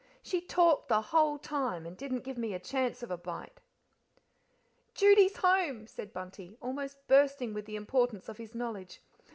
[0.23, 3.59] "She talked the whole time, and didn't give me a chance of a bite."
[4.95, 8.99] "Judy's home," said Bunty, almost bursting with the importance of his knowledge.